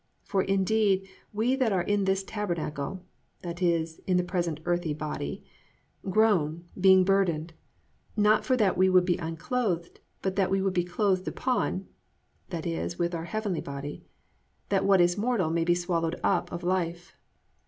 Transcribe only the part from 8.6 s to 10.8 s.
we would be unclothed, but that we would